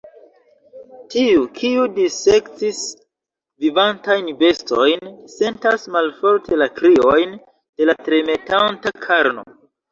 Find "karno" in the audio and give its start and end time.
9.09-9.51